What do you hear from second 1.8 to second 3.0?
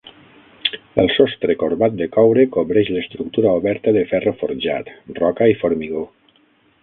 de coure cobreix